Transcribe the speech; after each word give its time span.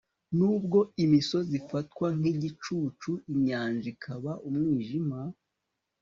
nubwo 0.37 0.79
imisozi 1.03 1.51
ifatwa 1.61 2.07
nk'igicucu, 2.17 3.11
inyanja 3.33 3.87
ikaba 3.93 4.31
umwijima 4.47 5.19